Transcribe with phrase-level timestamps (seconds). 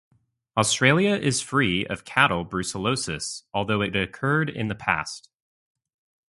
[0.57, 5.29] Australia is free of cattle brucellosis, although it occurred in the past.